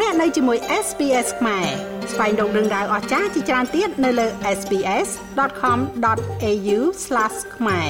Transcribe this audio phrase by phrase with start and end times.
[0.00, 1.66] លោកអ្នកនៅជាមួយ SPS ខ្មែរ
[2.12, 4.26] ស្វែងរកដឹងដៅអស្ចារ្យជាច្រើនទៀតនៅលើ
[4.58, 6.78] SPS.com.au/
[7.56, 7.88] ខ្មែរ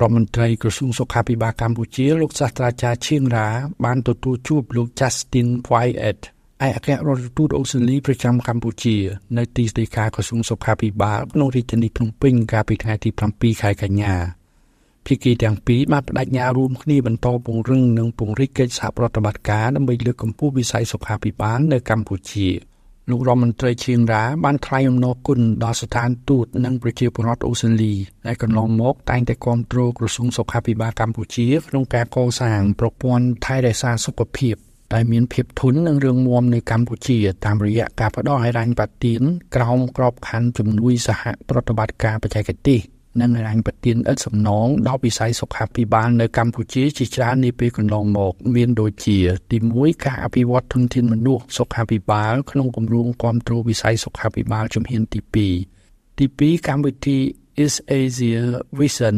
[0.00, 3.48] រដ្ឋមន្ត្រីក្រសួងសុខាភិបាលកម្ពុជាលោកសាស្ត្រាចារ្យឈៀងរ៉ា
[3.84, 6.20] បានទទួលជួបលោក Justin Wyatt
[6.66, 8.96] ឯកអគ្គរដ្ឋទូតអូស្ត្រាលីប្រចាំកម្ពុជា
[9.36, 14.16] នៅទីស្តីការក្រសួងសុខាភិបាលក្នុងរាជធានីភ្នំពេញកាលពីថ្ងៃទី7ខែកញ្ញា
[15.06, 22.48] ភាគីទាំងពីរបានបដិញ្ញារួមគ្នាបន្តពង្រឹងនិងពង្រីកកិច្ចសហប្រតិបត្តិការដើម្បីលើកកម្ពស់វិស័យសុខាភិបាលនៅកម្ពុជា
[23.10, 27.94] លោករដ្ឋមន្ត្រីឈៀងរ៉ាបានថ្លែងអំណរគុណដល់ស្ថានទូតនិងប្រជាពលរដ្ឋអូស្ត្រាលី
[28.26, 34.54] ដែលកន្លងមកតែងតែគ្រប់គ្រងក្រសួងសុខាភិបាលកម្ពុជាក្នុងការកសាងប្រព័ន្ធថែរក្សាសុខភាព
[34.94, 39.20] ដែលមានភាពធន់និងរឹងមាំនៅកម្ពុជាតាមរយៈការផ្តល់ហិរញ្ញប្បទាន
[39.54, 42.80] ក្រោមក្របខ័ណ្ឌជំនួយសហប្រតិបត្តិការបច្ចេកទេស
[43.20, 49.18] និងហិរញ្ញប្បទានឥតសំណងដល់វិស័យសុខាភិបាលនៅកម្ពុជាជាច្រើននាពេលកន្លងមក មានដូចជា
[49.50, 55.20] ទី1ការអភិវឌ្ឍធនធានមនុស្សសុខាភិបាល ក្នុងគម្រោងគ្រប់គ្រងវិស័យសុខាភិបាលជំហានទី
[55.74, 57.18] 2ទី2កម្មវិធី
[57.64, 58.40] Is Asia
[58.78, 59.16] Vision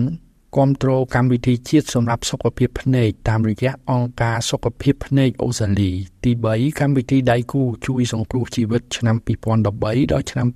[0.57, 5.91] គ្រប់គ្រងកម្មវិធីជាតិសម្រាប់សុខភាពភ្នែកតាមរយៈអង្គការសុខភាពភ្នែកអូស្ត្រាលី
[6.25, 10.47] ទី3កម្មវិធីដៃគូជួយសង្គ្រោះជីវិតឆ្នាំ2013ដល់ឆ្នាំ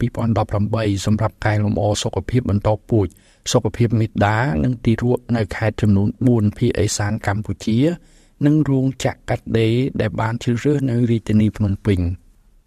[0.49, 3.07] 2018សម្រាប់កែលម្អសុខភាពបន្តពូជ
[3.51, 7.79] សុខភាពមេដានិងទីរក់នៅខេត្តចំនួន4ភាគឦសានកម្ពុជា
[8.47, 12.01] និងរោងចក្រកាត់ដេរដែលបានជ្រើសរើសនៅរាជធានីភ្នំពេញ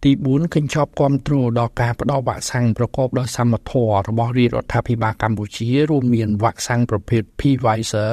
[0.03, 8.11] ទី4កញ្ចប់គ្រប់គ្រងដល់ការផ្តល់វ៉ាក់សាំងប្រកបដោយសមត្ថភាពរបស់រាជរដ្ឋាភិបាលកម្ពុជារួមមានវ៉ាក់សាំងប្រភេទ Pfizer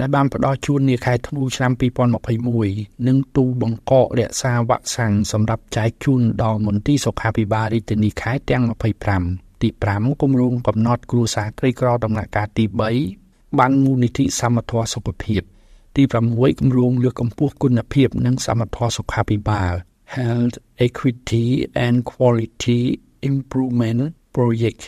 [0.00, 1.72] ដែលបានផ្ដល់ជូននាខែធ្នូឆ្នាំ
[2.40, 8.62] 2021និងទូបង្កករក្សាវ៉ាក់សាំងសម្រាប់ចែកជូនដល់មន្ទីរសុខាភិបាលរាជធានីខេត្តទាំង
[9.10, 12.64] 25 ទី5គម្រោងកំណត់គ្រួសារក្រីក្រដំណាក់កាលទី
[13.10, 15.42] 3បានមូលនិធិសមត្ថភាពសុខភាព
[15.96, 19.72] ទី6គម្រោងលើកកម្ពស់គុណភាព និងសមត្ថភាពសុខាភិបាល
[20.16, 21.46] Health Equity
[21.86, 22.80] and Quality
[23.30, 24.02] Improvement
[24.34, 24.82] Project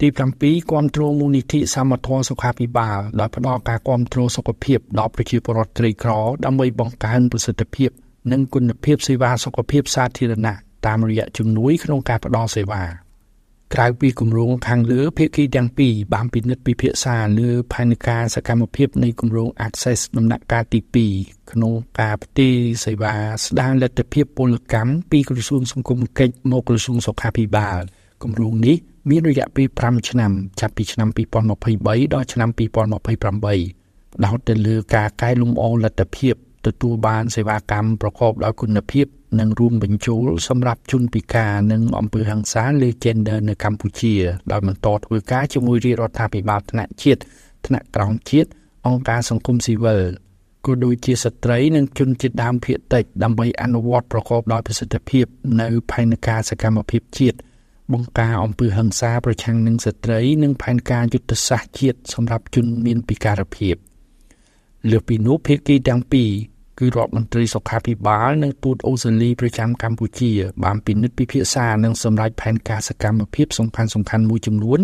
[0.00, 6.12] ទី7គ្រប់គ្រងមូលនិធិសមត្ថភាពសុខាភិបាលដោយផ្ដល់ការគ្រប់គ្រងសុខភាពដល់ប្រជាពលរដ្ឋក្រីក្រ
[6.44, 7.90] ដើម្បីបង្កើនប្រសិទ្ធភាព
[8.32, 10.54] និងគុណភាពសេវាសុខភាពសាធារណៈ
[10.86, 12.82] តាមរយៈជំនួយក្នុងការផ្ដល់សេវា
[13.74, 20.80] ក្រៅពីគម្រោងខាងលើភាគីទាំងពីរបានពិនិត្យពិភាក្សាលើផែនការសកម្មភាពនៃគម្រោង Access ដំណាក់កាលទី
[21.16, 22.54] 2ក្នុងការផ្ទេរ
[22.84, 27.80] សេវាស្ដារលទ្ធភាពពលកម្មពីក្រសួងសង្គមកិច្ចមកក្រសួងសុខាភិបាល
[28.22, 28.76] គម្រោងនេះ
[29.10, 31.08] មានរយៈពេល5ឆ្នាំចាប់ពីឆ្នាំ
[31.56, 36.34] 2023ដល់ឆ្នាំ2028ផ្ដោតទៅលើការកែលម្អលទ្ធភាព
[36.66, 39.06] ទទួលបានសេវាកម្មប្រកបដោយគុណភាព
[39.38, 44.14] និងរួមបញ្ចូលសម្រាប់ជនពិការនិងអំពើហិង្សាលើ gender នៅកម្ពុជា
[44.50, 47.20] ដោយបន្តធ្វើការជាមួយរាជរដ្ឋាភិបាលថ្នាក់ជាតិ
[47.66, 48.50] ថ្នាក់ក្រោមជាតិ
[48.86, 50.02] អង្គការសង្គមស៊ីវិល
[50.66, 55.26] ក៏ដូចជាស្ត្រីនិងជនជាតិដើមភាគតិចដើម្បីអនុវត្តប្រកបដោយប្រសិទ្ធភាព
[55.60, 57.38] នៅផែនការសកម្មភាពជាតិ
[57.92, 63.76] បង្ការអំពើហិង្សាប្រឆាំងនឹងស្ត្រីនិងផែនការយុទ្ធសាស្ត្រជាតិសម្រាប់ជនមានពិការភាព
[64.90, 66.30] លើពីនោះភាគីទាំងពីរ
[66.80, 70.30] គឺរដ្ឋមន្ត្រីសុខាភិបាលនិងទូតអូស្ត្រាលីប្រចាំកម្ពុជា
[70.64, 74.80] បានពិនិត្យពិភាក្សានិងសម្រេចផែនការសកម្មភាពសំខាន់សំខាន់មួយចំនួន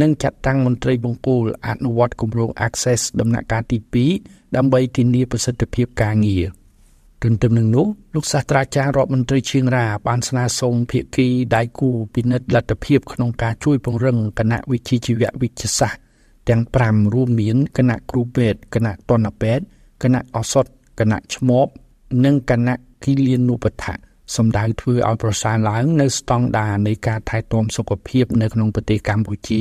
[0.00, 3.78] និងចាត់តាំងមន្ត្រីបង្គោលអនុវត្តគម្រោង Access ដំណាក់កាលទី
[4.16, 6.44] 2ដើម្បីធានាប្រសិទ្ធភាពការងារ
[7.22, 16.00] ទន្ទឹមនឹងនោះលោកសាស្ត្រាចារ្យរដ្ឋមន្ត្រីឈៀងរ៉ាបានស្នើសុំភាគីដៃគូពិនិត្យលទ្ធភាពក្នុងការជួយពង្រឹងគណៈវិជ្ជាជីវៈវិទ្យាសាស្ត្រ
[16.48, 19.64] ទាំង5រួមមានគណៈគ្រូពេទ្យគណៈតនពេទ្យ
[20.02, 20.66] គណៈឱសថ
[21.00, 21.64] គណៈឈ្មោះ
[22.24, 22.74] និងគណៈ
[23.04, 23.96] គិលានុបដ្ឋៈ
[24.36, 29.60] សម្ដៅធ្វើឲ្យប្រសើរឡើងនៅស្តង់ដារនៃការថែទាំសុខភាពនៅក្នុងប្រទេសកម្ពុជា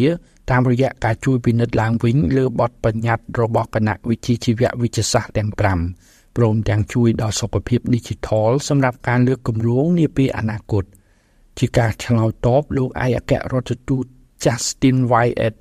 [0.51, 5.51] តាមរយៈការជួយពិនិត្យឡើងវិញលើបទបញ្ញត្តិរបស់គណៈវិជ្ជាជីវៈវិទ្យាសាស្ត្រទាំង
[5.93, 10.83] 5ព្រមទាំងជួយដល់សុខភាព Digital សម្រាប់ការលើកគម្រោងនាពេលអនាគត
[11.59, 14.05] ជាការឆ្លើយតបលោកឯកអគ្គរដ្ឋទូត
[14.43, 15.59] Justin Wyatt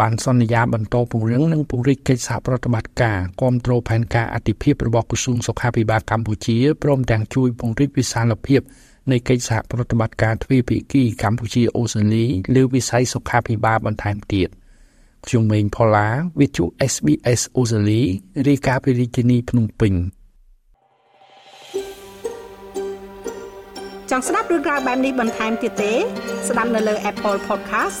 [0.00, 8.60] បានសន្យាបន្តពង្រឹងនិងពង្រីកកិច្ចសហប្រតិបត្តិការគ្រប់គ្រងផែនការអតិភិបរបស់ក្រសួងសុខាភិបាលកម្ពុជាព្រមទាំងជួយពង្រីកវិសាលភាព
[9.10, 14.48] នៃកិច្ចសហប្រតិបត្តិការទ្វេភាគីកម្ពុជាអូស្ត្រាលីលើវិស័យសុខាភិបាលបន្ថែមទៀត
[15.26, 16.08] ខ្ញុំម៉េងផល្លា
[16.40, 18.02] វិទ្យុ SBS អូស្ត្រាលី
[18.48, 19.94] រាយការណ៍ពីរាជធានីភ្នំពេញ
[24.10, 25.92] ចង់ស្ដាប់រឿងក្រៅបែបនេះបន្ថែមទៀតទេ
[26.48, 28.00] ស្ដាប់នៅលើ Apple Podcast